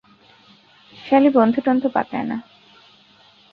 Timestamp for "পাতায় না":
1.89-2.37